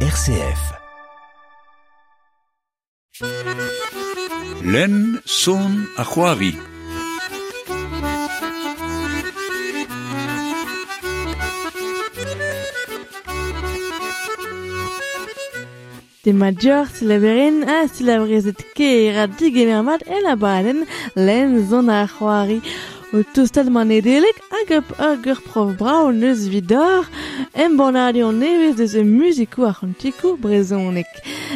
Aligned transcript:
RCF. 0.00 0.62
Len 4.62 5.20
son 5.24 5.88
a 5.96 6.04
c'hoari. 6.04 6.52
De 16.24 16.32
major 16.32 16.84
silaberin 16.92 17.62
a 17.64 17.88
silabrezet 17.88 18.60
ke 18.76 19.08
era 19.08 19.26
digemermat 19.38 20.02
e 20.06 20.20
la 20.20 20.36
baden 20.36 20.84
len 21.14 21.66
zon 21.70 21.88
a 21.88 22.06
c'hoari. 22.06 22.60
Tostal 23.12 23.70
man 23.70 23.90
edelek 23.90 24.38
hag 24.50 24.70
hag 24.98 25.26
ur 25.30 25.38
prof 25.46 25.76
brao 25.78 26.10
neus 26.10 26.48
vidor 26.50 27.06
em 27.54 27.78
banadio 27.78 28.32
nevez 28.32 28.74
deus 28.78 28.94
e 28.94 29.02
muzikou 29.04 29.64
archantikou 29.68 30.34
brezonek. 30.42 31.06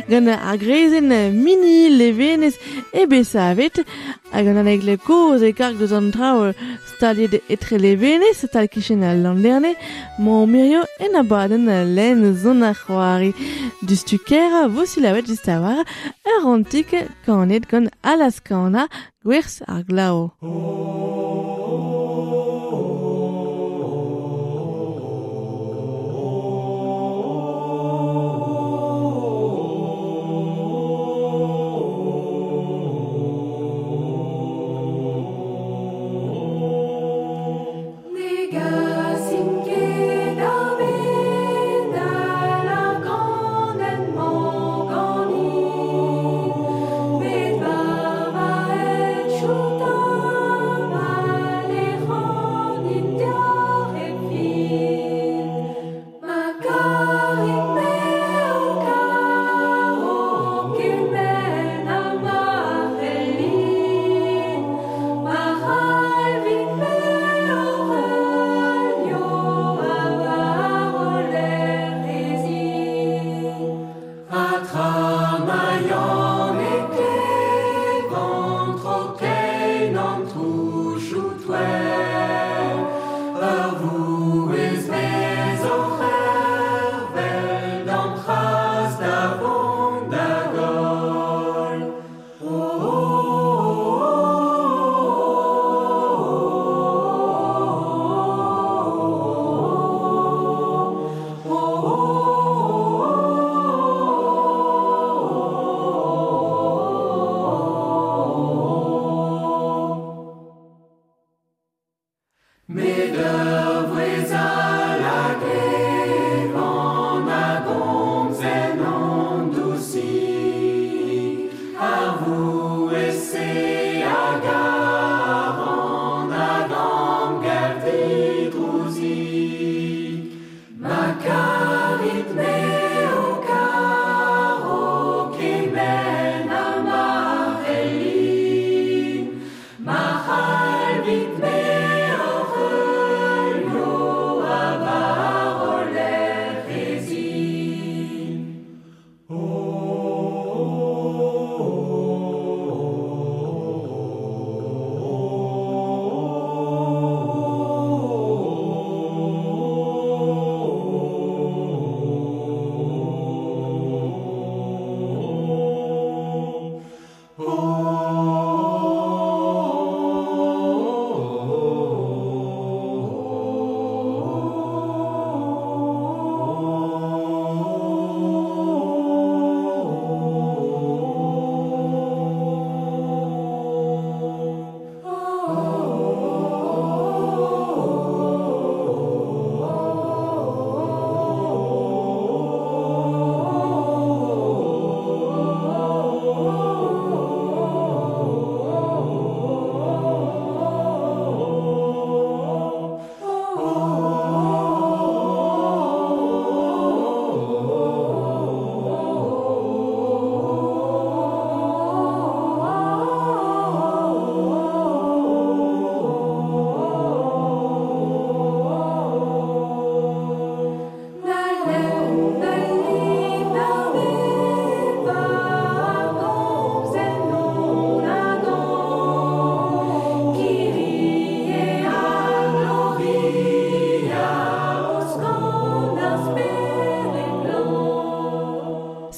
Gant 0.08 0.28
ar 0.30 0.56
grezen 0.62 1.10
mini 1.44 1.90
levenez 1.90 2.54
e 2.94 3.02
besavet 3.10 3.82
hag 4.30 4.46
an 4.46 4.60
aneg 4.62 4.86
le 4.86 4.96
koz 4.96 5.42
e 5.42 5.50
kark 5.52 5.76
deus 5.80 5.92
an 5.92 6.12
trao 6.14 6.54
staliet 6.92 7.34
etre 7.54 7.82
levenez 7.82 8.46
tal 8.52 8.68
kichen 8.68 9.02
al 9.02 9.18
landerne 9.24 9.74
mo 10.18 10.46
mirio 10.46 10.84
en 11.00 11.18
abaden 11.22 11.66
len 11.96 12.22
zon 12.42 12.62
ar 12.62 12.78
c'hoari. 12.78 13.34
Du 13.82 13.96
stukera 13.96 14.68
vo 14.68 14.86
silavet 14.86 15.26
war 15.64 15.84
aruntik 16.32 16.94
antik 16.94 17.18
kanet 17.26 17.64
gant 17.70 17.90
alaskana 18.02 18.86
gwerz 19.24 19.62
ar 19.66 19.82
glao. 19.82 21.29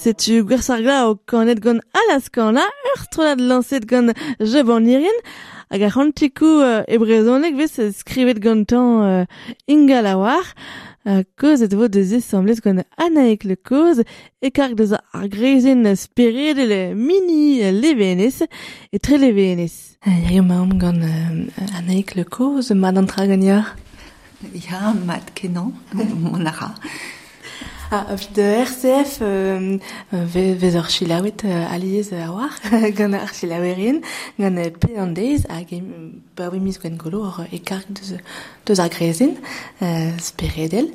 Setu 0.02 0.40
gwersar 0.42 0.80
glao 0.82 1.14
kanet 1.30 1.60
gant 1.62 1.78
alaskanla, 1.94 2.64
ur 2.90 3.02
stronad 3.04 3.38
lanset 3.38 3.84
gant 3.86 4.10
jebonirien, 4.52 5.14
hag 5.70 5.84
ar 5.86 5.92
c'hantikou 5.94 6.58
uh, 6.58 6.80
e 6.90 6.98
brezonek 6.98 7.54
vez 7.54 7.76
skrivet 8.00 8.40
gantan 8.42 8.88
uh, 9.06 9.52
inga 9.70 10.00
lawar, 10.02 10.42
uh, 11.06 11.22
koz 11.38 11.62
et 11.62 11.78
vo 11.78 11.86
deus 11.86 12.16
semblet 12.26 12.58
gant 12.64 12.82
anaek 12.98 13.46
le 13.46 13.54
koz, 13.54 14.02
e 14.42 14.50
kark 14.50 14.74
deus 14.80 14.96
ar 14.98 15.30
grezen 15.30 15.86
spired 15.94 16.58
le 16.58 16.82
mini 16.98 17.70
levenez, 17.70 18.42
e 18.90 18.98
tre 18.98 19.22
levenez. 19.22 19.78
Eo 20.02 20.42
maom 20.42 20.80
gant 20.82 20.98
uh, 20.98 21.78
anaek 21.78 22.16
le 22.18 22.26
koz, 22.26 22.74
mad 22.74 22.98
an 22.98 23.06
tra 23.06 23.30
gantar. 23.30 23.76
Ya, 24.50 24.96
mat 25.06 25.30
kenan, 25.38 25.76
mon 25.94 26.50
ara. 26.50 26.74
Ha, 27.92 28.06
de 28.34 28.40
RCF 28.40 29.18
euh, 29.20 29.76
vez 30.14 30.76
ur 30.76 30.88
chilawet 30.88 31.44
euh, 31.44 31.74
aliez 31.74 32.14
a 32.14 32.30
war, 32.32 32.48
gant 32.96 33.12
ar 33.12 33.34
chilawerien, 33.34 34.00
gant 34.40 34.56
pe 34.80 34.96
an 34.96 35.12
deiz 35.12 35.44
hag 35.52 35.74
pa 36.34 36.48
mis 36.54 36.78
gwen 36.80 36.96
golo 36.96 37.20
ur 37.28 37.42
ekark 37.52 37.90
deus, 37.92 38.14
deus 38.64 38.80
ar 38.80 38.88
grezin, 38.88 39.34
euh, 39.82 40.08
speredel. 40.24 40.88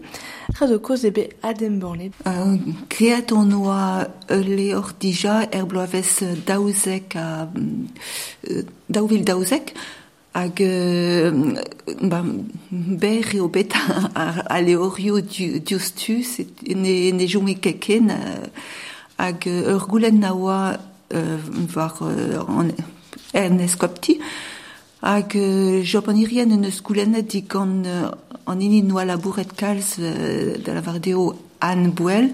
Raz 0.57 0.73
o 0.73 0.79
koz 0.81 1.05
ebe 1.05 1.27
adem 1.45 1.77
bornet. 1.77 2.17
Uh, 2.25 2.57
kreat 2.89 3.29
on 3.31 3.53
oa 3.59 4.07
le 4.33 4.71
or 4.73 4.89
dija 4.97 5.44
er 5.53 5.69
bloavez 5.69 6.23
daouzek 6.49 7.13
a... 7.13 7.45
daouvil 8.89 9.21
daouzek, 9.21 9.75
hag 10.37 10.61
euh, 10.61 11.31
ba, 12.01 12.21
ber 12.71 13.33
eo 13.33 13.47
bet 13.49 13.73
a, 14.13 14.27
a 14.45 14.61
leorio 14.61 15.21
du, 15.21 15.59
diustu, 15.59 16.19
ne, 16.67 17.11
ne 17.11 17.27
jome 17.27 17.55
keken, 17.57 18.11
euh, 18.13 18.45
hag 19.17 19.47
ur 19.49 19.87
goulen 19.89 20.21
na 20.21 20.35
oa 20.35 20.77
euh, 21.13 21.39
an, 22.45 22.69
en 23.33 23.59
eskopti, 23.65 24.19
hag 25.01 25.33
job 25.83 26.09
an 26.11 26.21
irien 26.21 26.53
en 26.53 26.69
eus 26.69 26.81
goulenet 26.85 27.23
di 27.23 27.41
gant 27.49 27.85
euh, 27.85 28.11
an 28.45 28.61
da 30.65 30.73
la 30.73 30.81
vardeo 30.81 31.33
Anne 31.59 31.89
Bouel, 31.89 32.33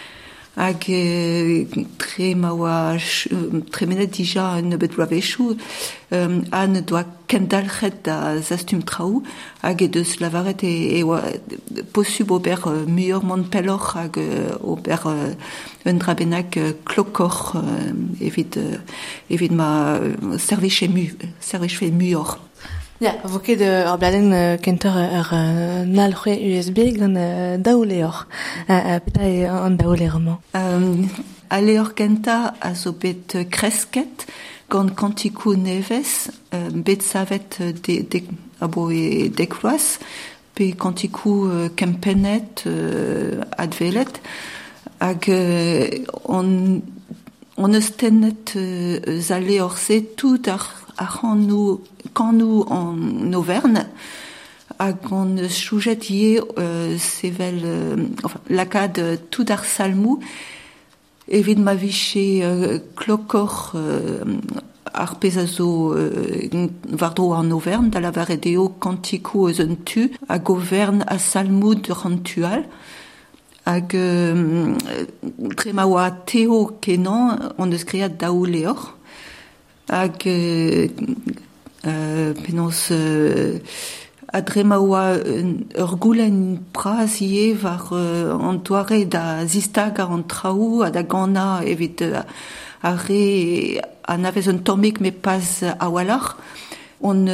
hag 0.57 0.83
euh, 0.89 1.65
tre 1.97 2.35
ma 2.35 2.51
oa 2.51 2.97
tre 3.71 3.85
menet 3.87 4.11
dija 4.11 4.57
un 4.59 4.75
bet 4.77 4.91
blavechou 4.95 5.55
euh, 6.11 6.41
an 6.51 6.73
doa 6.83 7.05
kendalchet 7.27 8.03
da 8.03 8.37
zastum 8.41 8.83
traou 8.83 9.23
hag 9.63 9.81
e 9.81 9.87
deus 9.87 10.19
lavaret 10.19 10.63
e, 10.63 10.99
e 10.99 11.03
oa 11.03 11.21
posub 11.93 12.31
ober 12.31 12.67
euh, 12.67 12.85
muur 12.85 13.23
mon 13.23 13.43
pelor 13.43 13.95
hag 13.95 14.17
euh, 14.17 14.51
ober 14.61 15.07
euh, 15.07 15.33
un 15.85 15.93
drabenag 15.93 16.57
euh, 16.57 16.73
klokor 16.85 17.53
euh, 17.55 17.93
evit, 18.19 18.57
euh, 18.57 18.77
evit 19.29 19.49
ma 19.49 19.95
euh, 19.95 20.37
serviche 20.37 20.83
mu, 20.83 21.15
serviche 21.39 21.81
muor. 21.81 22.39
Ja, 23.01 23.15
de 23.57 23.83
ar 23.85 23.97
bladen 23.97 24.31
uh, 24.31 24.59
kenter 24.61 24.93
ur 24.93 25.29
uh, 25.33 25.79
nalc'hwe 25.89 26.35
USB 26.51 26.83
gant 26.99 27.15
daoule 27.57 28.03
or. 28.05 28.27
Uh, 28.69 28.99
peta 29.01 29.25
e 29.25 29.47
an 29.49 29.73
daoule 29.79 30.05
roman. 30.05 30.37
Ur 31.49 31.89
kenta 31.97 32.53
a 32.61 32.75
zo 32.75 32.93
bet 32.93 33.33
euh, 33.33 33.47
kresket 33.49 34.27
gant 34.69 34.93
euh, 36.53 36.69
bet 36.69 37.01
savet 37.01 37.57
euh, 37.61 37.73
de, 37.73 38.05
de, 38.05 38.21
abo 38.61 38.91
e 38.91 39.31
dekloaz, 39.33 39.97
pe 40.53 40.69
kantikou 40.77 41.49
euh, 41.49 41.69
kempenet 41.75 42.67
euh, 42.67 43.41
advelet, 43.57 44.21
hag 44.99 45.25
euh, 45.27 45.89
on, 46.25 46.83
on 47.57 47.73
eus 47.73 47.91
euh, 48.55 49.21
se 49.77 49.99
tout 50.15 50.41
ar, 50.45 50.80
ar 50.97 51.19
an 51.23 51.45
nou, 51.47 51.81
kan 52.13 52.33
nou 52.35 52.65
en 52.69 53.33
Auvergne, 53.33 53.85
hag 54.79 55.11
on 55.11 55.37
eus 55.37 55.59
choujet 55.61 56.09
ie 56.09 56.39
euh, 56.57 56.97
sevel, 56.97 57.61
euh, 57.63 57.95
enfin, 58.23 58.39
tout 59.29 59.45
ar 59.49 59.65
salmou, 59.65 60.19
evit 61.27 61.55
ma 61.55 61.75
viche 61.75 62.17
euh, 62.17 62.79
klokor 62.95 63.73
euh, 63.75 64.23
ar 64.93 65.15
pezazo 65.19 65.93
euh, 65.93 66.67
vardro 66.89 67.33
an 67.33 67.51
Auvergne, 67.51 67.91
la 67.93 68.11
varedeo 68.11 68.69
kantikou 68.69 69.49
eus 69.49 69.61
un 69.61 69.75
tu, 69.85 70.11
hag 70.27 70.49
Auvergne 70.49 71.03
a 71.07 71.17
salmou 71.17 71.75
de 71.75 71.91
rantual, 71.91 72.65
hag 73.65 73.95
euh, 73.95 74.73
tre 75.55 75.73
ma 75.73 75.85
oa 75.85 76.09
teo 76.11 76.65
kenan 76.81 77.53
on 77.57 77.71
eus 77.71 77.85
kreat 77.85 78.17
daou 78.19 78.45
leor 78.45 78.97
hag 79.89 80.27
euh, 80.27 80.87
penaos 82.33 82.91
euh, 82.91 83.59
a 84.33 84.41
ur 85.77 85.97
goulen 85.97 86.59
praz 86.71 87.21
an 87.21 88.61
da 89.09 89.45
zistag 89.45 89.99
ar 89.99 90.11
an 90.11 90.23
traou 90.23 90.83
a 90.83 90.89
da 90.89 91.03
gana 91.03 91.61
evit 91.65 92.01
euh, 92.01 92.21
a 92.83 92.95
a 94.07 94.13
un 94.13 94.57
tomik 94.63 95.01
me 95.01 95.11
pas 95.11 95.63
a 95.79 95.89
walar 95.89 96.37
on 97.01 97.25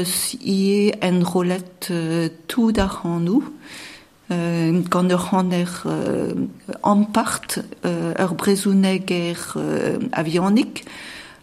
ie 0.41 0.91
en 1.03 1.23
rolet 1.23 1.89
euh, 1.91 2.29
tout 2.47 2.71
an 3.05 3.19
nou 3.19 3.43
euh, 4.31 4.81
gant 4.89 5.09
ur 5.09 5.33
hanner 5.33 5.65
euh, 5.85 6.33
ampart 6.83 7.59
er 8.23 8.27
euh, 9.55 9.99
avionik 10.11 10.85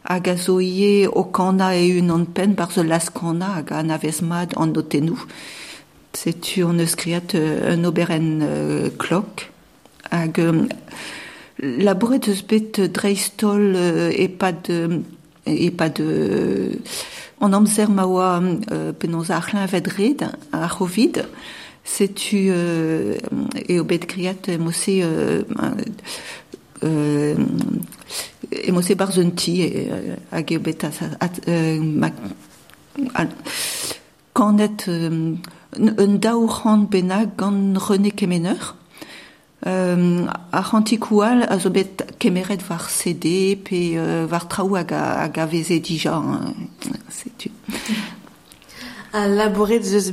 hag 0.05 0.29
a 0.29 0.37
zo 0.37 0.61
ie 0.61 1.07
o 1.09 1.25
kana 1.25 1.75
e 1.75 1.99
un 2.01 2.11
an 2.11 2.27
pen 2.27 2.55
bar 2.55 2.71
zo 2.73 2.83
las 2.83 3.09
kana 3.11 3.57
hag 3.57 3.73
an 3.73 3.91
avez 3.91 4.23
mad 4.23 4.55
an 4.57 4.73
notenou. 4.73 5.19
Setu 6.13 6.65
on 6.65 6.79
eus 6.79 6.95
kriat 6.95 7.35
euh, 7.35 7.75
un 7.75 7.85
oberen 7.85 8.41
euh, 8.43 8.91
klok 8.99 9.51
hag 10.11 10.39
euh, 10.39 10.69
labouret 11.59 12.29
eus 12.29 12.43
bet 12.47 12.81
dreistol 12.93 13.75
euh, 13.77 14.13
e 14.13 14.29
pa 14.29 14.53
de 14.53 15.03
e 15.47 15.71
pa 15.71 15.89
de 15.89 16.79
an 17.41 17.53
amzer 17.53 17.91
ma 17.91 18.07
oa 18.07 18.41
euh, 18.71 18.93
penaos 18.93 19.31
ar 19.31 19.49
vedred 19.67 20.23
a 20.53 20.69
chovid 20.69 21.25
setu 21.85 22.49
euh, 22.51 23.19
e 23.69 23.81
o 23.81 23.85
bet 23.85 24.07
kriat 24.07 24.49
emose 24.49 25.01
euh, 25.03 25.43
euh, 26.85 27.35
emose 28.65 28.95
bar 28.95 29.11
un 29.19 29.31
ti 29.31 29.63
euh, 29.63 30.17
hag 30.33 30.53
e 30.53 30.57
o 30.57 30.61
bet 30.61 30.87
kanet 34.35 34.89
un 34.89 36.15
daourant 36.19 36.79
benag 36.79 37.37
gant 37.37 37.75
René 37.77 38.11
Kemener 38.11 38.77
euh, 39.67 40.27
a 40.53 40.63
c'hantikoal 40.63 41.47
a 41.49 41.59
zo 41.59 41.71
bet 41.71 42.05
kemeret 42.19 42.63
var 42.69 42.91
CD 42.91 43.57
pe 43.57 43.97
euh, 43.97 44.27
var 44.27 44.49
traou 44.49 44.77
hag 44.77 44.93
a, 44.93 45.25
hag 45.25 45.39
a 45.39 45.47
veze 45.47 45.81
dija 45.81 46.21
setu 47.09 47.51
A 49.15 49.29
bet 49.29 49.79
deus 49.79 50.11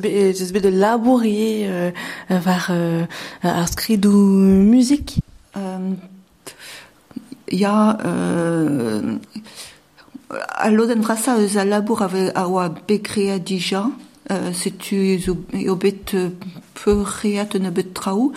bet 0.54 0.62
de 0.62 0.70
labourier 0.70 1.66
euh, 1.68 1.92
var 2.30 2.68
euh, 2.70 3.06
ar 3.42 3.68
skridou 3.68 4.12
muzik. 4.12 5.20
Euh, 5.58 5.96
euh, 7.52 9.18
a 10.30 10.70
loden 10.70 11.02
vrasa 11.02 11.38
eus 11.38 11.56
labour 11.66 12.08
bekrea 12.88 13.40
dija 13.40 13.86
euh, 14.32 14.54
setu 14.54 15.20
eo 15.20 15.36
euh, 15.74 15.76
bet 17.72 17.94
traou. 17.94 18.34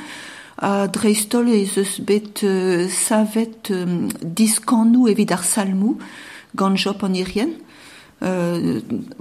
A 0.58 0.86
dreistol 0.88 1.48
ez 1.48 1.78
eus 1.78 2.00
euh, 2.44 2.88
savet 2.88 3.70
euh, 3.70 4.08
diskanou 4.22 5.08
evit 5.08 5.32
ar 5.32 5.44
salmou 5.44 5.98
gant 6.54 6.76
job 6.76 7.02
an 7.02 7.14
irien. 7.14 7.50
Euh, 8.22 8.80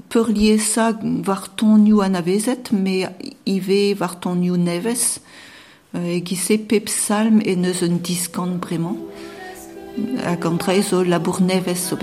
peur 0.10 0.30
lier 0.30 0.60
ça 0.60 0.98
var 1.02 1.56
tonioù 1.56 2.02
an 2.02 2.14
avezet 2.14 2.72
me 2.72 3.08
ive 3.46 3.98
var 3.98 4.20
tonioù 4.20 4.56
neves 4.56 5.20
euh, 5.96 6.20
gise 6.24 6.60
pep 6.70 6.88
salm 6.88 7.42
e 7.42 7.56
diskant 8.00 8.60
bremañ 8.62 8.96
hag 10.24 10.46
an 10.46 10.58
dre 10.58 10.82
zo 10.82 11.04
labour 11.06 11.42
neves 11.42 11.88
zo 11.88 11.98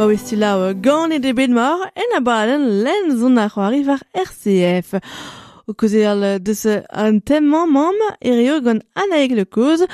Pa 0.00 0.06
westi 0.08 0.36
lao 0.36 0.72
gant 0.86 1.12
e 1.12 1.18
debet 1.20 1.52
mor 1.52 1.80
en 2.02 2.14
a 2.16 2.20
balen 2.28 2.62
len 2.84 3.10
zon 3.20 3.36
a 3.36 3.50
c'hoari 3.52 3.82
var 3.84 4.00
RCF. 4.26 4.94
O 5.68 5.74
koze 5.78 6.00
al 6.12 6.22
deus 6.46 6.64
an 7.04 7.20
temman 7.28 7.68
mam 7.74 7.98
e 8.28 8.30
reo 8.38 8.56
gant 8.64 8.80
anaeg 9.02 9.34
le 9.36 9.44
koz 9.56 9.84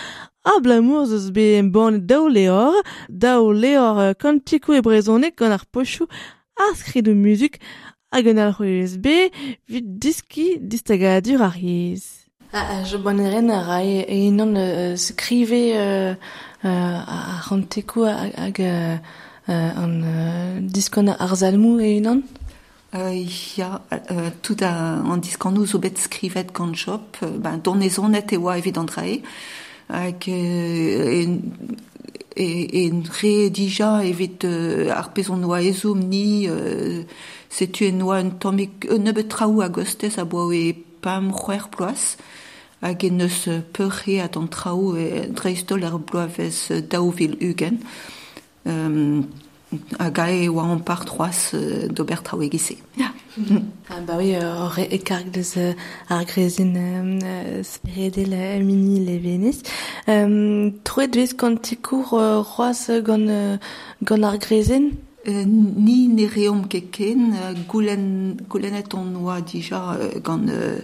a 0.50 0.52
blamour 0.62 1.08
zeus 1.10 1.26
be 1.36 1.46
en 1.58 1.72
ban 1.74 1.98
daou 2.10 2.28
leor, 2.36 2.76
daou 3.08 3.50
leor 3.50 4.14
kantikou 4.22 4.78
e 4.78 4.84
brezonek 4.86 5.34
gant 5.40 5.56
ar 5.58 5.66
pochou 5.74 6.06
ar 6.54 6.72
skri 6.78 7.02
de 7.02 7.12
muzik 7.24 7.58
a 8.14 8.22
gant 8.22 8.38
al 8.44 8.54
USB 8.62 9.06
vid 9.70 9.86
diski 10.02 10.48
distagadur 10.70 11.42
ar 11.50 11.58
yez. 11.58 12.30
Ah, 12.52 12.84
je 12.86 12.96
boneren 13.02 13.50
a 13.50 13.60
rai 13.66 14.06
e 14.06 14.16
inan 14.30 14.54
skrive 14.94 15.62
euh, 15.74 16.14
euh, 16.62 16.98
a 17.16 17.42
rantekou 17.50 18.06
hag... 18.06 18.62
an 19.48 20.02
uh, 20.02 20.60
diskon 20.60 21.08
ar 21.08 21.36
zalmou 21.36 21.80
e 21.80 22.00
Euh, 22.94 23.24
ja, 23.56 23.82
euh, 23.92 24.30
tout 24.42 24.56
a, 24.62 25.02
an 25.02 25.18
diskan 25.18 25.52
nou 25.52 25.66
zo 25.66 25.80
bet 25.82 25.98
skrivet 25.98 26.52
gant 26.54 26.72
euh, 27.22 27.34
ben, 27.42 27.58
e 28.32 28.38
oa 28.38 28.56
evit 28.58 28.78
an 28.78 28.86
hag 29.88 30.28
euh, 30.28 31.26
e, 32.36 32.90
re 33.20 33.50
dija 33.50 34.04
evit 34.04 34.44
euh, 34.44 34.88
ar 34.94 35.12
pezon 35.12 35.42
ni, 35.94 36.46
euh, 36.48 37.02
setu 37.50 37.90
en 37.90 38.08
un 38.10 38.30
tomik, 38.30 38.86
un 38.88 39.12
traou 39.28 39.60
a 39.62 39.68
gostez 39.68 40.18
a 40.18 40.24
boa 40.24 40.54
e 40.54 40.72
pam 41.02 41.32
c'hwer 41.32 41.68
ploaz, 41.68 42.16
hag 42.82 43.04
en 43.04 43.20
eus 43.20 43.48
peurre 43.72 44.22
at 44.22 44.36
an 44.36 44.46
traou 44.46 44.96
e 44.96 45.26
dreistol 45.26 45.84
ar 45.84 45.98
bloavez 45.98 46.70
daouvil. 46.88 47.36
euh, 48.66 49.22
a 49.98 50.10
gae 50.10 50.48
oa 50.48 50.62
an 50.62 50.78
par 50.78 51.04
troas 51.04 51.50
euh, 51.54 51.88
d'ober 51.88 52.22
traoe 52.22 52.50
gise. 52.50 52.76
Yeah. 52.96 53.12
Ah, 53.90 54.00
ba 54.00 54.16
oui, 54.16 54.34
euh, 54.34 54.54
hor 54.64 54.78
e 54.78 54.98
karg 54.98 55.30
deus 55.30 55.58
euh, 55.58 55.72
ar 56.08 56.24
grezin 56.24 56.74
euh, 56.74 57.62
spiredel 57.62 58.32
euh, 58.32 58.64
mini 58.64 59.04
le 59.04 59.12
leveniz. 59.12 59.62
Um, 60.08 60.72
Troet 60.84 61.14
vez 61.14 61.28
kantikour 61.36 62.14
euh, 62.14 62.40
roaz 62.40 62.90
gant, 63.04 63.28
euh, 63.28 63.58
gant 64.02 64.22
ar 64.22 64.38
grezin 64.38 64.88
euh, 65.28 65.44
Ni 65.44 66.08
ne 66.08 66.26
reom 66.26 66.66
keken, 66.66 67.34
euh, 67.34 67.52
goulen, 67.68 68.36
goulenet 68.48 68.94
on 68.94 69.14
oa 69.22 69.40
dija 69.42 69.96
euh, 70.00 70.18
gant 70.24 70.48
euh, 70.48 70.80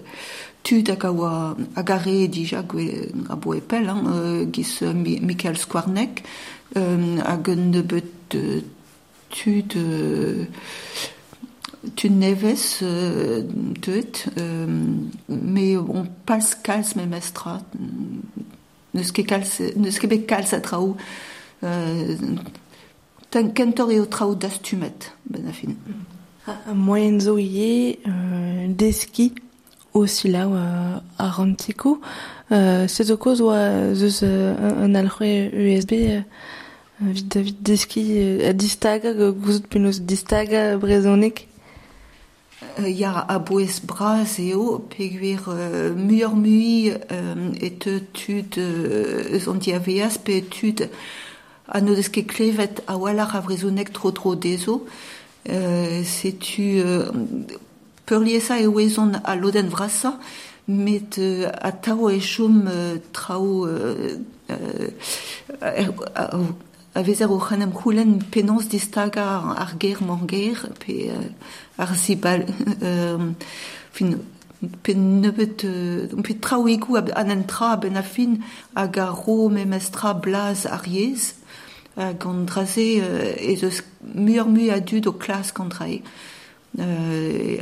tud 0.62 0.90
hag 0.90 1.04
a, 1.04 1.56
a 1.74 1.82
gare 1.82 2.28
dija 2.28 2.62
gwe, 2.62 3.08
a 3.30 3.36
boepel, 3.36 3.88
hein, 3.88 4.04
euh, 4.12 4.44
gis 4.52 4.80
euh, 4.82 4.92
Michael 4.92 5.56
Skwarnek, 5.56 6.22
nebet 6.74 8.04
euh, 8.34 8.60
euh, 9.76 10.44
tud 11.96 12.10
nevez 12.10 12.54
euh, 12.82 13.42
euh, 14.38 14.66
mais 15.28 15.76
on 15.76 16.06
pas 16.26 16.38
kalz 16.62 16.96
me 16.96 17.06
mestra, 17.06 17.60
ket 19.12 20.08
bet 20.08 20.26
kalz 20.26 20.52
a 20.52 20.60
traoù, 20.60 20.96
euh, 21.64 22.16
Tan 23.32 23.48
kentor 23.56 23.88
eo 23.90 24.04
traoù 24.04 24.34
dastumet, 24.36 25.08
ben 25.24 25.46
a 25.48 25.52
fin. 25.52 25.72
Ha, 26.44 26.52
ha, 26.66 26.74
moyen 26.74 27.18
zo 27.18 27.38
deski 28.68 29.32
o 29.94 30.06
silaou 30.06 30.54
euh, 30.54 30.98
a 31.18 31.30
rantikou. 31.30 32.00
Euh, 32.50 32.86
se 32.88 33.04
zo 33.04 33.16
koz 33.16 33.40
oa 33.40 33.94
zeus 33.94 34.20
euh, 34.22 34.84
un, 34.84 34.94
alc'hwe 34.94 35.48
USB 35.54 35.92
euh, 37.02 37.12
vid, 37.12 37.36
vid 37.36 37.62
deski 37.62 38.18
euh, 38.18 38.48
a 38.48 38.52
distaga, 38.52 39.12
brezonek. 40.76 41.48
Euh, 42.78 42.88
Ya 42.88 43.26
a 43.28 43.38
boez 43.38 43.80
braz 43.84 44.38
eo, 44.38 44.78
peguer 44.78 45.38
euh, 45.48 45.94
muur 45.94 46.36
mui 46.36 46.90
euh, 46.90 47.52
et 47.60 47.78
tud 48.12 48.58
euh, 48.58 49.40
an 49.46 49.54
diaveaz, 49.54 50.18
pe 50.18 50.40
tud 50.40 50.88
a 51.68 51.80
no 51.80 51.94
deus 51.94 52.08
ket 52.08 52.30
klevet 52.30 52.82
a 52.86 52.96
walar 52.96 53.36
a 53.36 53.40
vrezounek 53.40 53.92
tro 53.92 54.12
tro 54.12 54.34
dezo. 54.34 54.86
Euh, 55.48 56.04
setu 56.04 56.80
euh, 56.80 57.10
peurliesa 58.06 58.60
e 58.60 58.66
oezon 58.66 59.12
a 59.24 59.36
loden 59.36 59.68
vrasa, 59.68 60.18
met 60.68 61.18
euh, 61.18 61.50
a 61.60 61.72
tao 61.72 62.10
e 62.10 62.20
chom 62.20 62.68
euh, 62.68 62.98
trao 63.12 63.66
euh, 66.96 67.00
euh, 67.00 67.00
er, 67.00 67.00
a, 67.00 67.00
a 67.00 67.02
vezer 67.02 67.30
o 67.30 67.38
c'hanem 67.38 67.72
c'houlen 67.72 68.18
penans 68.30 68.68
ar- 69.56 69.74
ger 69.80 70.02
manger, 70.02 70.54
pe 70.78 71.10
euh, 71.10 71.14
ar 71.78 71.94
euh, 72.82 73.18
fin, 73.92 74.10
pe 74.82 74.92
euh, 75.64 76.06
pe 76.22 76.34
trao 76.40 76.68
egou 76.68 76.96
ab- 76.96 77.12
an 77.16 77.30
en 77.30 77.42
tra 77.42 77.76
ben 77.76 77.96
hag 78.76 78.96
ro 78.96 79.48
blaz 80.14 80.66
ar 80.66 80.86
yez, 80.86 81.34
hag 81.96 82.26
an 82.26 82.44
draze 82.44 83.00
ez 83.38 83.62
eus 83.62 83.82
o 85.06 85.12
klas 85.12 85.52
kontrae. 85.52 86.02
Euh, 86.78 87.58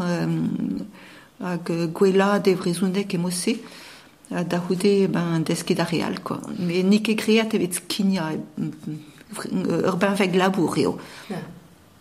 euh, 0.00 0.26
hag 1.40 1.72
gwela 1.92 2.38
de 2.38 2.54
vrezundek 2.56 3.14
e 3.14 3.18
mose 3.18 3.56
da 4.28 4.58
houde 4.58 5.08
ben, 5.08 5.42
desket 5.44 5.80
ar 5.80 5.88
real. 5.90 6.20
Quoi. 6.22 6.40
Mais 6.58 6.82
ne 6.82 6.98
ket 6.98 7.16
kreat 7.20 7.54
evit 7.54 7.74
skinia 7.74 8.32
ur 9.36 9.96
benveg 10.00 10.34
labour 10.34 10.78
eo. 10.78 10.96
Yeah. 11.30 11.44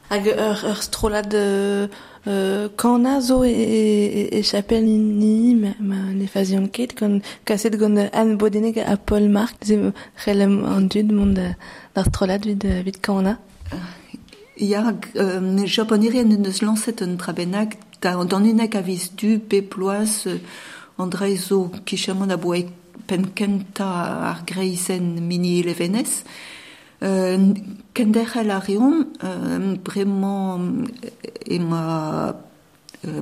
Hag 0.10 0.28
ur, 0.34 0.66
ur 0.72 0.82
strolad 0.82 1.34
euh, 1.34 2.68
kana 2.78 3.20
zo 3.22 3.44
e, 3.44 3.52
e, 3.52 4.40
e 4.40 4.44
chapel 4.44 4.84
ni 4.86 5.56
ma, 5.56 5.76
ma 5.80 5.96
ne 6.14 6.28
fazion 6.28 6.68
ket 6.68 6.96
kon 6.98 7.20
kaset 7.46 7.78
gant 7.78 8.10
an 8.14 8.36
bodenek 8.38 8.78
a 8.78 8.98
Paul 8.98 9.30
Mark 9.30 9.66
ze 9.66 9.92
relem 10.26 10.64
an 10.66 10.88
dud 10.88 11.12
mont 11.12 11.34
d'ar 11.34 12.06
strolad 12.10 12.46
vid, 12.46 12.66
vid 12.86 13.02
kana. 13.02 13.38
Ya, 14.58 14.94
euh, 15.18 15.66
japonirien 15.68 16.24
neus 16.26 16.62
lancet 16.62 17.02
un 17.02 17.18
trabennak 17.18 17.78
da, 18.02 18.16
dan 18.24 18.46
unek 18.46 18.76
a 18.76 18.82
viz 18.82 19.10
du 19.16 19.40
pe 19.40 19.62
ploaz 19.62 20.26
euh, 20.28 20.40
Andrei 20.98 21.36
zo 21.38 21.70
kichamon 21.86 22.32
a 22.32 22.38
boe 22.38 22.64
penkenta 23.08 23.88
ar 24.32 24.44
greizen 24.48 25.28
mini 25.28 25.60
elevenez. 25.60 26.24
Euh, 27.04 27.54
kenderel 27.94 28.52
a 28.52 28.60
reom, 28.60 29.06
euh, 29.24 29.76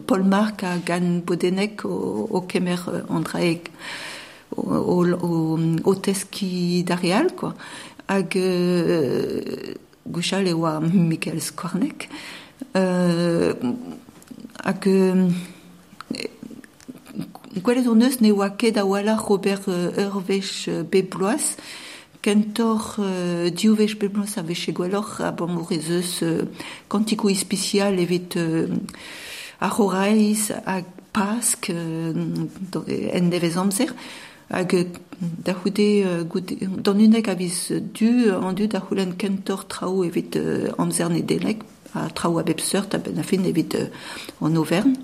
Paul 0.07 0.23
Mark 0.23 0.63
a 0.63 0.77
gan 0.85 1.21
bodenek 1.25 1.83
o, 1.85 2.27
o 2.29 2.41
kemer 2.47 2.87
euh, 2.87 3.01
Andrei 3.09 3.61
o, 4.55 5.95
teski 5.95 6.83
d'Arial, 6.83 7.33
quoi. 7.35 7.53
Hag 8.07 8.35
euh, 8.37 9.73
gouchal 10.05 10.47
oa 10.53 10.79
Michael 10.79 11.41
Skornek. 11.41 12.09
Euh, 12.75 13.53
hag 14.63 14.87
euh, 14.87 15.27
gwelet 17.63 17.87
o 17.87 17.95
neus 17.95 18.19
ne 18.21 18.31
oa 18.33 18.49
ket 18.49 18.77
a 18.77 18.85
wala 18.85 19.15
Robert 19.17 19.67
euh, 19.67 19.91
euh, 20.69 20.83
Bebloaz, 20.83 21.55
kentor 22.21 22.95
euh, 22.99 23.49
diovech 23.49 23.97
Bebloaz 23.99 24.37
a 24.37 24.41
veche 24.41 24.71
gweloc'h 24.73 25.21
a 25.21 25.31
bon 25.31 25.53
euh, 26.23 26.45
ispicial 27.29 27.99
evit 27.99 28.37
euh, 28.37 28.67
c'horeiz 29.69 30.51
hag 30.65 30.85
pask 31.13 31.69
euh, 31.69 32.13
do- 32.71 32.85
en 32.87 33.29
nevez 33.29 33.57
amzer, 33.57 33.93
hag 34.49 34.73
euh, 34.73 34.85
da 35.21 35.53
houde 35.53 35.79
euh, 35.79 36.23
goude, 36.23 36.55
dan 36.81 36.97
du 37.93 38.31
an 38.31 38.53
du 38.53 38.67
da 38.67 38.81
kentor 39.17 39.67
traou 39.67 40.03
evit 40.03 40.35
euh, 40.35 40.69
amzer 40.77 41.09
ne 41.09 41.21
delek, 41.21 41.61
a 41.95 42.09
traou 42.09 42.39
a 42.39 42.43
bep 42.43 42.61
seurt 42.61 42.93
a 42.93 42.97
ben 42.97 43.19
a 43.19 43.23
fin 43.23 43.43
evit 43.43 43.75
euh, 43.75 43.87
en 44.41 44.55
Auvergne. 44.55 44.95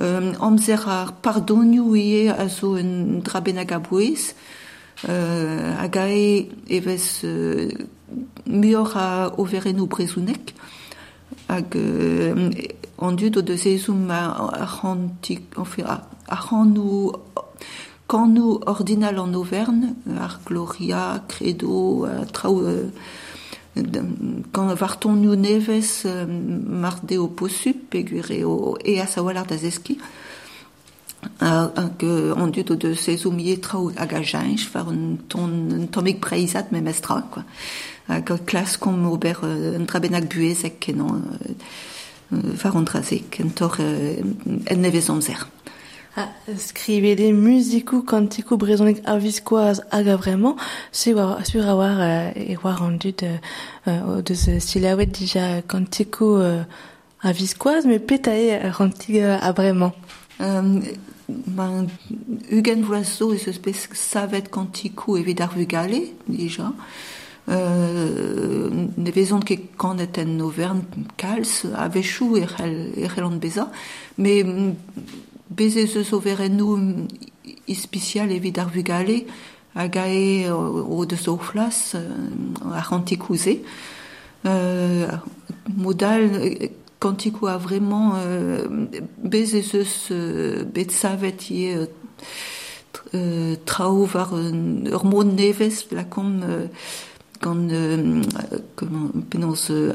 Euh, 0.00 0.32
amzer 0.40 0.88
ar 0.88 1.12
pardonioù 1.12 1.94
ie 1.96 2.28
a 2.30 2.48
zo 2.48 2.76
un 2.76 3.20
drabenag 3.20 3.72
a 3.72 3.78
bouez, 3.78 4.34
euh, 5.08 5.74
a 5.78 6.08
e 6.08 6.48
evez 6.68 7.24
euh, 7.24 7.68
muor 8.46 8.96
a 8.96 9.32
overenou 9.38 9.86
brezounek, 9.86 10.54
hag 11.48 11.76
euh, 11.76 12.50
an 12.98 13.12
dud 13.12 13.36
o 13.36 13.42
deus 13.42 13.66
ezoum 13.66 14.10
a, 14.10 14.62
enfin, 14.62 15.84
a, 15.84 16.08
a 16.28 16.34
ranou 16.34 17.12
kanou 18.08 18.60
ordinal 18.66 19.18
en 19.18 19.32
Auvergne, 19.34 19.94
ar 20.18 20.40
Gloria, 20.44 21.22
Credo, 21.28 22.04
a 22.04 22.26
traou 22.26 22.60
euh, 22.60 22.90
quand 24.52 24.74
varton 24.74 25.12
nous 25.12 25.36
neves 25.36 26.02
euh, 26.04 26.26
marde 26.26 27.16
o 27.18 27.28
possup 27.28 27.88
pegure 27.90 28.44
o 28.44 28.76
e 28.84 29.00
a 29.00 29.06
sawalar 29.06 29.46
da 29.46 29.56
zeski 29.56 29.98
uh, 31.40 31.68
que 31.98 32.34
on 32.36 32.48
dut 32.48 32.72
de 32.72 32.94
ces 32.94 33.24
oumiers 33.26 33.60
trao 33.60 33.90
hag 33.96 34.14
a 34.14 34.22
jainch 34.22 34.68
war 34.74 34.88
un 34.88 35.16
ton 35.28 35.48
un 35.70 35.86
tomik 35.86 36.20
preizat 36.20 36.70
me 36.70 36.80
mestra 36.80 37.22
quoi. 37.30 37.44
A 38.08 38.20
klas 38.20 38.76
kom 38.76 39.06
ober 39.06 39.38
un 39.42 39.86
trabenak 39.86 40.28
buezek 40.28 40.92
uh, 40.94 41.02
war 42.62 42.76
an 42.76 42.84
drazek 42.84 43.40
en 43.40 43.50
tor 43.50 43.78
en 43.80 44.76
nevez 44.76 45.08
Ah, 46.14 46.28
skrive 46.58 47.16
des 47.16 47.32
musiku 47.32 48.02
kantiku 48.02 48.58
brezonek 48.58 48.98
a 49.06 49.16
viskoaz 49.16 49.80
hag 49.90 50.08
a 50.08 50.16
vraiment, 50.16 50.56
sur 50.92 51.18
a 51.18 51.74
war 51.74 52.00
euh, 52.00 52.32
e 52.36 52.56
war 52.62 52.82
an 52.82 52.98
dud 52.98 53.22
euh, 53.22 54.20
deus 54.20 54.48
euh, 54.48 54.60
silawet 54.60 55.06
dija 55.06 55.62
kantiku 55.62 56.36
euh, 56.36 56.64
a 57.22 57.32
viskoaz, 57.32 57.86
me 57.86 57.98
petae 57.98 58.60
rantig 58.72 59.22
euh, 59.22 59.38
a 59.40 59.52
vraiment. 59.52 59.92
Ben, 60.38 61.86
Vloiseau 62.82 63.32
et 63.32 63.38
ce 63.38 63.52
spes 63.52 63.88
savet 63.94 64.50
kantiku 64.50 65.16
evit 65.16 65.40
ar 65.40 65.54
vugale, 65.54 66.12
déjà. 66.28 66.74
Euh, 67.48 68.70
ne 68.96 69.10
vezont 69.10 69.40
ket 69.40 69.70
kanet 69.78 70.18
en 70.18 70.40
Auvergne 70.40 70.82
kalz 71.16 71.64
a 71.74 71.88
vechou 71.88 72.36
e 72.36 72.46
c'hell 72.46 72.92
e 72.96 73.08
c'hell 73.08 73.24
an 73.24 73.40
beza, 73.40 73.70
mais 74.18 74.44
beze 75.58 75.84
eus 75.86 76.12
overennou 76.16 76.76
mm, 76.76 77.08
ispicial 77.68 78.30
evit 78.32 78.58
ar 78.58 78.70
vugale 78.74 79.22
hag 79.74 79.96
a 79.96 80.06
e 80.08 80.50
o 80.50 81.04
deus 81.08 81.26
o 81.28 81.36
flas 81.38 81.94
euh, 81.94 82.80
ar. 82.82 83.60
Euh, 84.44 85.06
modal 85.76 86.22
euh, 86.34 86.68
kantikou 86.98 87.46
a 87.46 87.56
vraiment 87.58 88.14
euh, 88.16 88.66
beze 89.22 89.54
eus 89.54 90.08
euh, 90.10 90.64
bet 90.64 90.90
savet 90.90 91.36
euh, 91.76 91.86
euh, 93.14 93.54
trao 93.64 94.04
var 94.04 94.34
un- 94.34 94.84
ur 94.90 95.04
mod 95.04 95.32
nevez 95.38 95.86
la 95.92 96.04
kom 96.04 96.40
euh, 96.42 96.66
gant 97.40 97.68
euh, 97.70 98.22
comment 98.76 99.10
euh, 99.70 99.94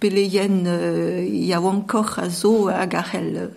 peleien 0.00 0.66
euh, 0.66 1.24
ya 1.28 1.60
encore 1.60 2.18
a 2.18 2.28
zo 2.28 2.68
a 2.68 2.86
c'hell 2.86 3.36
euh, 3.36 3.48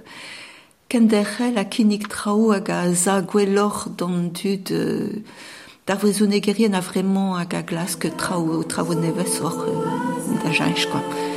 kenderc'hel 0.90 1.58
a 1.58 1.66
kinnig 1.66 2.08
trao 2.08 2.52
hag 2.52 2.70
a 2.70 2.94
za 2.94 3.22
gwelloc'h 3.22 3.90
d'an 3.98 4.30
dud 4.34 4.72
euh, 4.72 5.24
a 5.88 6.82
vraiment 6.82 7.36
hag 7.38 7.54
a 7.56 7.64
trao 8.18 8.64
trao 8.64 8.94
nevez 8.94 9.42
or 9.42 9.66
euh, 9.68 10.44
da 10.44 10.52
quoi. 10.92 11.33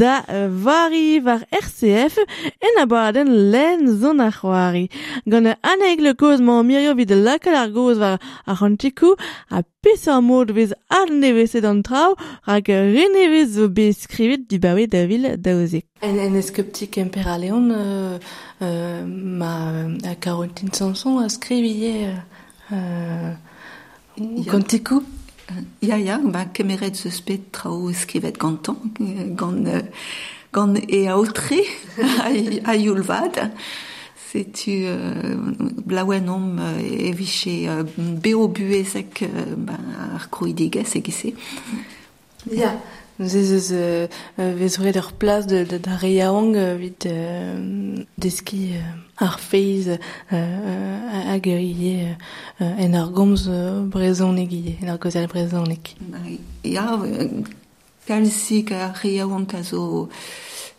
da 0.00 0.14
vari 0.64 1.20
var 1.24 1.42
RCF 1.64 2.18
en 2.68 2.82
abaden 2.82 3.30
len 3.52 3.86
zon 4.00 4.20
ar 4.26 4.32
c'hoari. 4.38 4.86
Gant 5.30 5.48
aneg 5.72 6.00
le 6.06 6.14
koz 6.14 6.40
ma 6.40 6.62
mirio 6.62 6.94
vid 6.96 7.12
lakal 7.26 7.54
ar 7.62 7.70
goz 7.76 7.98
var 7.98 8.16
ar 8.46 8.56
c'hantikou 8.60 9.14
a 9.50 9.62
pesar 9.82 10.20
mod 10.22 10.50
vez 10.56 10.72
ar 11.00 11.08
nevese 11.22 11.60
d'an 11.64 11.82
trao 11.82 12.16
rak 12.48 12.68
renevez 12.68 13.48
zo 13.56 13.68
be 13.68 13.92
skrivet 13.92 14.48
du 14.50 14.58
bawe 14.58 14.86
da 14.86 15.06
vil 15.10 15.24
daoze. 15.44 15.82
En, 16.02 16.18
en 16.18 16.36
eskeptik 16.36 16.98
a 16.98 17.38
leon 17.38 17.70
euh, 17.70 18.18
euh, 18.62 19.04
ma 19.06 20.14
Caroline 20.20 20.72
Sanson 20.72 21.18
a 21.18 21.28
skrivie 21.28 22.06
euh, 22.06 22.16
euh, 22.72 24.44
kantikou 24.50 25.02
Ya, 25.82 25.96
ya, 25.96 26.18
ba, 26.22 26.44
kemeret 26.54 26.96
zeus 26.96 27.20
bet 27.26 27.52
trao 27.52 27.92
skrivet 27.92 28.38
gantan, 28.38 28.76
gant, 29.36 29.66
gant 30.52 30.76
e 30.88 31.06
aotre 31.08 31.62
a, 31.98 32.30
a 32.70 32.76
youlvad. 32.76 33.40
Setu 34.30 34.86
euh, 34.86 35.34
blaouen 35.86 36.28
om 36.28 36.58
euh, 36.58 36.78
eviche 37.08 37.66
euh, 37.68 37.82
beo 37.98 38.46
buezek 38.48 39.24
euh, 39.26 39.56
ba, 39.56 39.78
ar 40.14 40.28
krouidigez 40.30 40.94
egise. 40.94 41.32
Ja. 42.52 42.76
Nous 43.20 43.36
eus 43.36 43.72
euh, 43.72 44.06
vezouret 44.38 44.96
ur 44.96 45.12
plas 45.12 45.46
de, 45.46 45.62
de, 45.64 45.76
da 45.76 45.94
reaong 45.94 46.56
euh, 46.56 46.76
vit 46.76 46.94
euh, 47.04 47.94
deski 48.16 48.70
euh, 48.72 48.80
ar 49.18 49.38
feiz 49.40 49.98
euh, 50.32 51.28
hag 51.28 51.46
ie 51.46 52.06
euh, 52.62 52.86
en 52.86 52.94
ar 52.94 53.10
gomz 53.10 53.44
euh, 53.46 53.84
brezonek 53.84 54.50
ie, 54.56 54.78
en 54.82 54.94
ar 54.94 54.98
gozel 54.98 55.28
brezonek. 55.28 55.96
Ya, 56.64 56.96
kalsik 58.08 58.72
a 58.72 58.88
reaong 59.02 59.52
a 59.52 59.62
zo... 59.62 60.08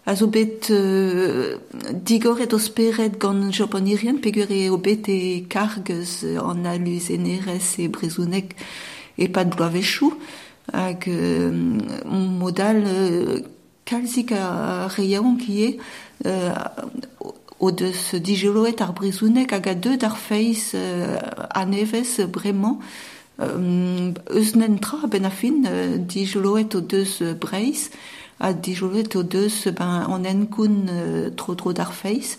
A 0.09 0.15
zo 0.15 0.25
bet 0.33 0.71
euh, 0.73 1.59
digoret 1.93 2.53
o 2.53 2.57
speret 2.57 3.19
gant 3.21 3.51
japonirien 3.53 4.17
pegur 4.17 4.49
e 4.49 4.63
o 4.73 4.79
bet 4.81 5.05
e 5.13 5.45
kargez 5.45 6.23
an 6.41 6.65
alus 6.65 7.11
enerez 7.13 7.75
e 7.77 7.85
brezounek 7.87 8.55
e 9.21 9.29
pat 9.29 9.53
bloavezhou. 9.53 10.17
Hag 10.73 11.07
euh, 11.07 11.51
modal 12.05 12.83
euh, 12.85 13.39
kalzik 13.85 14.31
a 14.31 14.87
reiaon 14.87 15.37
ki 15.37 15.57
e 15.63 15.79
euh, 16.25 16.53
o 17.59 17.71
deus 17.71 18.15
digeloet 18.15 18.81
ar 18.81 18.93
brezounek 18.93 19.51
hag 19.53 19.67
a 19.67 19.75
deud 19.75 20.03
ar 20.03 20.17
feiz 20.17 20.71
euh, 20.75 21.17
anevez 21.49 22.25
bremañ 22.27 22.79
euh, 23.41 24.11
eus 24.29 24.55
nentra 24.55 25.07
ben 25.07 25.25
a 25.25 25.29
fin 25.29 25.63
euh, 25.65 25.97
digeloet 25.97 26.75
o 26.75 26.81
deus 26.81 27.21
a 28.39 28.53
dijolet 28.53 29.15
o 29.15 29.23
deus 29.23 29.67
ben 29.67 30.05
an 30.07 30.23
feiz 31.91 32.37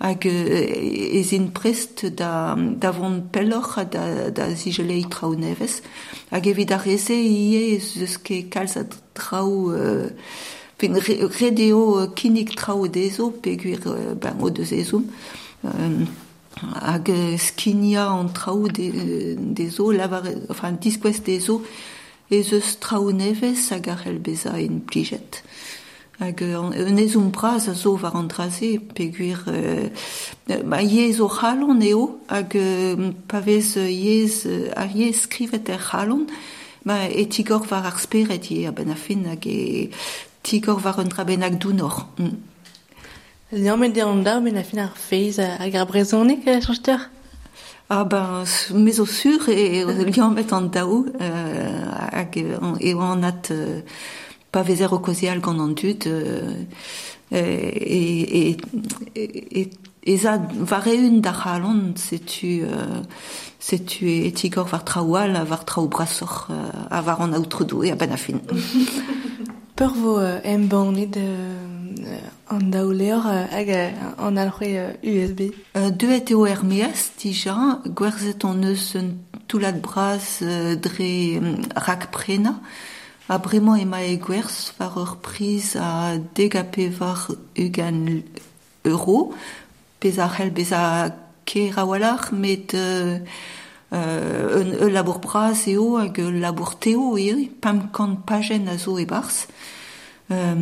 hag 0.00 0.26
euh, 0.26 1.18
ezin 1.20 1.50
prest 1.52 2.06
da, 2.06 2.56
da 2.56 2.90
vont 2.90 3.20
pelloc'h 3.32 3.78
a 3.78 3.84
da, 3.84 4.30
da 4.30 4.48
zigelei 4.54 5.04
trao 5.10 5.34
nevez. 5.34 5.82
Hag 6.30 6.46
evit 6.48 6.72
ar 6.72 6.82
reze 6.84 7.14
ie 7.14 7.76
eus 7.76 8.16
ket 8.24 8.50
kalz 8.50 8.76
a 8.80 8.86
trao... 9.14 9.70
Euh, 9.70 10.08
pen 10.80 10.96
re, 10.96 11.14
redeo 11.28 12.08
kinik 12.16 12.54
trao 12.56 12.88
dezo 12.88 13.30
pe 13.30 13.56
gwir 13.60 13.84
euh, 13.86 14.14
ben, 14.16 14.40
o 14.40 14.48
deus 14.48 14.72
ezoum. 14.72 15.04
Euh, 15.68 16.06
hag 16.80 17.10
skinia 17.38 18.06
an 18.08 18.32
trao 18.32 18.68
de, 18.68 19.36
dezo, 19.36 19.90
lavar, 19.92 20.24
enfin, 20.48 20.72
diskwez 20.80 21.20
dezo, 21.26 21.60
ez 22.30 22.52
eus 22.56 22.78
trao 22.80 23.12
nevez 23.12 23.68
hag 23.74 23.90
ar 23.92 24.06
helbeza 24.06 24.56
en 24.56 24.80
plijet. 24.80 25.42
Hag 26.20 26.42
un 26.42 26.98
ezum 26.98 27.30
braz 27.30 27.66
a 27.68 27.74
zo 27.74 27.96
war 27.96 28.14
an 28.14 28.28
draze 28.28 28.78
peguir 28.94 29.42
euh, 29.48 29.88
ma 30.64 30.82
yez 30.82 31.18
o 31.18 31.28
c'halon 31.28 31.80
eo 31.80 32.20
hag 32.28 32.56
euh, 32.56 33.12
pavez 33.26 33.76
yez 33.76 34.46
ar 34.76 34.90
yez 34.94 35.14
skrivet 35.22 35.70
er 35.70 35.80
c'halon 35.80 36.26
ma 36.84 37.08
e 37.08 37.24
tigor 37.24 37.64
war 37.70 37.86
ar 37.86 37.98
speret 37.98 38.50
ye 38.50 38.66
a 38.66 38.72
ben 38.72 38.90
a 38.90 38.96
fin 38.96 39.24
hag 39.24 39.46
e 39.46 39.90
tigor 40.42 40.84
war 40.84 40.98
un 40.98 41.08
trabenak 41.08 41.58
dounor. 41.58 42.06
Mm. 42.18 42.36
Liam 43.52 43.80
met 43.80 43.96
an 43.98 44.22
da 44.22 44.40
ben 44.40 44.58
a 44.58 44.62
fin 44.62 44.80
ar 44.80 44.92
feiz 44.94 45.38
hag 45.38 45.74
ar 45.74 45.86
brezonek, 45.86 46.44
chanster 46.60 47.00
Ah 47.92 48.04
ben, 48.04 48.44
mes 48.72 49.00
au 49.00 49.06
sur 49.06 49.48
et 49.48 49.82
an 50.52 50.60
daou 50.60 51.06
euh, 51.20 51.90
hag 52.12 52.38
euh, 52.38 53.00
an 53.00 53.22
at 53.24 53.50
euh, 53.50 53.80
pa 54.52 54.62
vezer 54.62 54.92
o 54.92 54.98
kozial 54.98 55.40
gant 55.40 55.60
an 55.60 55.74
dud 55.74 56.06
et, 57.30 57.38
et, 57.38 58.60
et, 59.14 59.70
et 60.02 60.16
za 60.16 60.38
var 60.72 60.86
eun 60.88 61.20
da 61.20 61.32
c'halon 61.32 61.94
setu 61.96 62.64
euh, 62.64 63.02
setu 63.58 64.08
e 64.08 64.30
tigor 64.32 64.66
var 64.66 64.84
traoual 64.84 65.36
a 65.36 65.44
var 65.44 65.64
traou 65.64 65.88
brasor 65.88 66.48
euh, 66.50 66.70
a 66.90 67.00
var 67.02 67.20
an 67.20 67.32
aoutro 67.32 67.64
dou 67.64 67.84
e 67.84 67.90
a 67.90 67.96
ben 67.96 68.12
a 68.12 68.16
fin. 68.16 68.40
Peur 69.80 69.94
vo 69.94 70.18
euh, 70.18 70.38
em 70.44 70.68
euh, 70.70 72.18
an 72.50 72.60
daoleor 72.60 73.26
euh, 73.26 73.46
hag 73.50 73.70
an 74.18 74.36
alc'hwe 74.36 74.98
USB. 75.02 75.54
Deuet 75.96 76.28
eo 76.28 76.44
er 76.44 76.60
meaz 76.68 77.06
dija, 77.16 77.80
gwerzet 77.86 78.44
an 78.44 78.60
eus 78.68 78.94
un 79.00 79.14
toulat 79.48 79.80
braz 79.80 80.42
dre 80.84 81.40
rak 81.86 82.10
prena, 82.12 82.58
a 83.30 83.38
bremañ 83.38 83.78
ema 83.84 84.02
e 84.02 84.16
gwerz 84.18 84.72
war 84.78 84.96
ur 84.98 85.12
a 85.76 86.18
degape 86.34 86.90
var 86.98 87.20
ugan 87.56 88.24
euro, 88.84 89.32
pez 90.00 90.18
a 90.18 90.26
c'hell 90.28 90.50
bez 90.50 90.72
a 90.72 91.14
ke 91.46 91.70
euh, 92.74 93.20
e 94.84 94.90
labour 94.90 95.20
braz 95.20 95.68
eo 95.68 95.98
hag 95.98 96.18
e 96.18 96.26
labour 96.44 96.74
teo 96.82 97.16
eo, 97.16 97.36
pam 97.62 97.78
kant 97.94 98.26
a 98.66 98.76
e 98.98 99.06
barz, 99.06 99.46
Euh, 100.32 100.54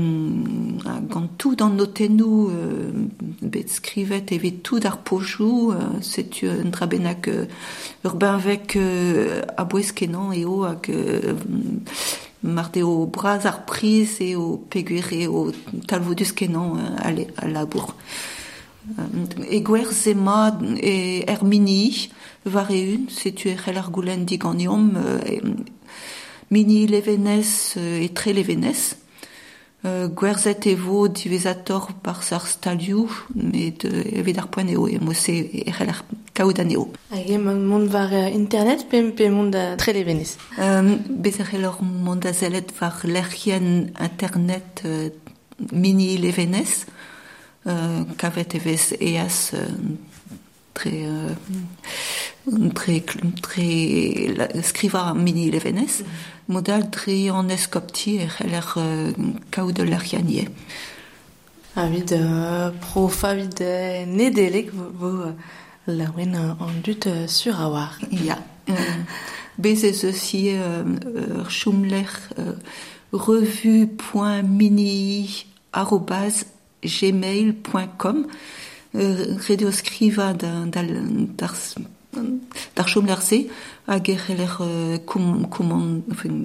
tout 1.36 1.60
an 1.60 1.68
notenou 1.68 2.48
euh, 2.48 2.90
bet 3.42 3.68
skrivet 3.68 4.32
evit 4.32 4.62
tout 4.62 4.80
ar 4.84 4.96
pojou 4.96 5.72
euh, 5.72 6.00
un 6.42 6.70
trabenak 6.70 7.28
euh, 7.28 7.44
ur 8.02 8.14
benvek 8.14 8.76
euh, 8.76 9.42
a 9.58 9.64
bouez 9.64 9.92
eo 10.32 10.64
euh, 10.88 11.34
mar 12.42 12.70
eo 12.74 13.06
braz 13.06 13.46
ar 13.46 13.64
priz 13.66 14.20
eo 14.20 14.58
peguer 14.70 15.12
eo 15.12 15.52
talvodus 15.86 16.32
kenan 16.32 16.76
euh, 16.78 17.06
a, 17.06 17.12
le, 17.12 17.26
a 17.36 17.48
labour. 17.48 17.94
Euh, 18.98 19.48
e 19.50 19.60
gwerz 19.60 20.06
ema 20.06 20.58
e 20.76 21.24
er 21.26 21.44
mini 21.44 22.10
var 22.44 22.70
eun 22.70 23.08
setu 23.10 23.48
e 23.48 23.56
c'hell 23.56 23.78
ar 23.78 23.90
goulenn 23.90 24.24
diganiom 24.24 24.96
euh, 24.96 25.40
mini 26.50 26.86
levenez 26.86 27.76
euh, 27.76 28.04
e 28.04 28.08
tre 28.14 28.32
levenez 28.32 28.96
Euh, 29.84 30.08
gwerzet 30.08 30.66
e 30.66 30.74
vo 30.74 31.06
divezator 31.06 31.92
par 32.02 32.24
sar 32.24 32.48
stalioù, 32.48 33.08
met 33.34 33.84
euh, 33.84 34.02
evit 34.18 34.38
ar 34.38 34.48
poen 34.50 34.66
eo, 34.66 34.88
e 36.38 36.44
mose 36.44 36.54
e 36.54 36.54
c'hell 36.54 36.54
ar 36.54 36.54
kaout 36.54 36.58
an 36.58 36.70
eo. 36.70 36.88
Hag 37.10 37.38
mont 37.38 37.94
euh, 37.94 38.28
internet 38.28 38.88
pe, 38.88 39.10
pe 39.12 39.28
mont 39.28 39.50
da 39.50 39.76
tre 39.76 39.92
levenez. 39.92 40.36
Euh, 40.58 40.98
ar 41.64 41.82
mont 41.82 42.20
a 42.24 42.32
zelet 42.32 42.66
var 42.80 43.00
lercien 43.04 43.86
internet 43.98 44.82
euh, 44.84 45.10
mini 45.72 46.16
levenez, 46.18 46.86
euh, 47.66 48.04
kavet 48.16 48.54
evez 48.54 48.96
eas 49.00 49.52
euh, 49.54 49.66
tre, 50.74 50.90
tre, 52.74 53.02
tre, 53.42 54.34
la, 54.36 54.62
skriva 54.62 55.14
mini 55.14 55.50
levenez, 55.50 56.04
modal 56.48 56.90
tre 56.90 57.30
an 57.30 57.48
eskopti 57.48 58.18
e 58.22 58.28
c'hell 58.28 58.54
ar 58.54 58.74
euh, 58.76 59.12
kaout 59.50 59.78
lercien 59.78 60.26
ie. 60.28 60.48
A 61.76 61.86
vid 61.86 62.12
euh, 62.12 62.70
profa 62.80 63.34
vid 63.34 63.60
euh, 63.60 64.06
nedelek 64.06 64.72
vo, 64.72 64.90
vo 64.98 65.32
euh, 65.88 65.94
laouen 65.94 66.34
euh, 66.34 66.52
an 66.60 66.70
dut 66.82 67.06
euh, 67.06 67.26
sur 67.26 67.60
a 67.60 67.68
war. 67.70 67.98
Ja. 68.10 68.38
Euh, 68.68 68.74
bez 69.58 69.84
ez 69.84 70.04
eus 70.04 70.34
ie 70.34 70.54
euh, 70.54 70.84
euh, 71.06 72.54
revue.mini 73.12 73.86
arrobas 75.72 76.44
gmail.com 76.84 78.26
da, 78.94 79.02
da, 80.34 80.82
dar, 81.36 81.54
dar 82.74 82.88
chumler 82.88 83.22
se 83.22 83.46
hag 83.86 84.08
e 84.10 84.16
c'heller 84.16 84.56
euh, 84.60 84.98
koum, 84.98 85.48
koumon, 85.48 86.02
enfin, 86.10 86.44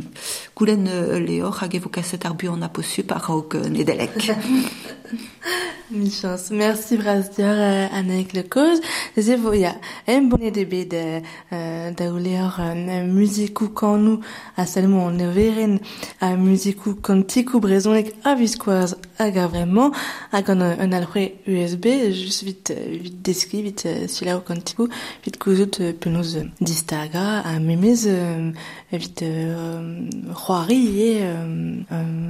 euh, 0.61 1.19
leor 1.19 1.57
hag 1.61 1.75
evo 1.75 1.89
kaset 1.89 2.25
ar 2.25 2.35
bu 2.35 2.47
an 2.49 2.61
aposup 2.61 3.11
a 3.11 3.17
raok 3.17 3.55
euh, 3.55 3.69
nedelek. 3.69 4.31
Mil 5.91 6.11
chance. 6.11 6.49
Merci 6.51 6.97
Brasdior 6.97 7.55
euh, 7.55 7.87
Annek 7.93 8.33
le 8.33 8.43
cause. 8.43 8.81
Ze 9.17 9.35
vo 9.35 9.53
ya 9.53 9.75
em 10.07 10.27
bonne 10.29 10.51
de 10.51 10.63
bet 10.63 10.89
euh, 10.93 11.19
euh, 11.51 11.91
da 11.91 12.11
ouleor 12.11 12.59
euh, 12.59 13.05
musikou 13.05 13.67
kanou 13.69 14.21
a 14.57 14.65
salmo 14.65 15.05
an 15.07 15.19
everen 15.19 15.79
a 16.19 16.35
musikou 16.35 16.95
kantikou 16.95 17.59
brezonek 17.59 18.13
a 18.23 18.33
viskoaz 18.35 18.95
hag 19.19 19.37
a 19.37 19.47
vremment 19.47 19.91
hag 20.31 20.49
an 20.49 20.61
un 20.61 20.91
alc'hwe 20.93 21.35
USB 21.47 21.85
just 22.11 22.43
vit, 22.43 22.71
euh, 22.71 22.97
vit 23.01 23.21
deski 23.21 23.61
vit 23.61 23.85
euh, 23.85 24.07
silao 24.07 24.41
kantikou 24.41 24.87
vit 25.23 25.37
kouzout 25.37 25.79
euh, 25.79 25.93
penaos 25.93 26.37
euh, 26.37 26.45
distaga 26.59 27.41
a 27.45 27.59
memez 27.59 28.07
euh, 28.07 28.51
vit 28.91 29.15
euh, 29.21 30.09
c'hoari 30.33 30.75
ie 30.75 31.21
euh, 31.21 31.83
euh, 31.91 32.23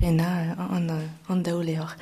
pena 0.00 0.56
an, 0.58 0.90
an 1.28 1.42
daoule 1.42 1.76
hor. 1.76 1.94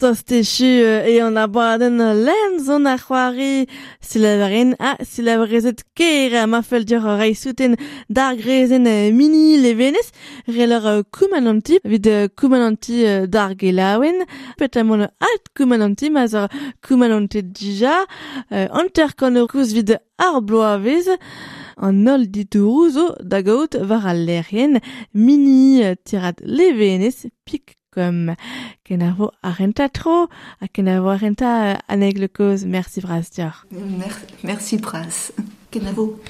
Tos 0.00 0.22
techu 0.24 0.64
e 1.04 1.20
an 1.20 1.36
abaden 1.36 1.98
lemzon 2.26 2.86
a 2.88 2.96
c'hoari. 2.96 3.66
Silabaren 4.00 4.72
a 4.80 4.96
silabarezet 5.04 5.82
keir 5.94 6.46
ma 6.46 6.62
fel 6.62 6.86
dior 6.88 7.04
a 7.04 7.18
reisouten 7.20 7.76
dar 8.08 8.34
grezen 8.34 8.88
mini 9.12 9.58
levenez. 9.60 10.08
Relor 10.48 11.04
koumananti 11.12 11.80
vid 11.84 12.08
koumananti 12.32 13.28
dar 13.28 13.52
gelawen 13.60 14.24
petamon 14.58 15.02
alt 15.02 15.44
koumananti 15.54 16.08
ma 16.10 16.26
zor 16.26 16.48
koumananti 16.80 17.42
dija. 17.42 18.06
Anter 18.50 19.12
kan 19.12 19.36
vid 19.76 19.98
ar 20.18 20.40
bloavez 20.40 21.08
an 21.86 22.08
ol 22.14 22.22
ditouroù 22.34 22.90
zo 22.96 23.06
da 23.30 23.40
gaout 23.46 23.74
war 23.88 24.04
al 24.12 24.20
lerien 24.28 24.80
mini 25.24 25.94
tirat 26.06 26.38
levenez 26.56 27.18
pik 27.46 27.76
comme 27.94 28.36
ken 28.84 29.02
ar 29.02 29.14
vo 29.18 29.30
arenta 29.42 29.88
tro 29.88 30.28
a 30.60 30.66
ken 30.68 30.88
ar 30.88 31.00
vo 31.02 31.10
arenta 31.16 31.50
euh, 31.70 31.78
aneg 31.92 32.18
le 32.22 32.28
koz 32.28 32.64
merci 32.64 33.00
Brasdior. 33.00 33.66
Mer 33.70 34.14
merci 34.42 34.78
Pras. 34.78 35.32
Kenavo. 35.70 36.20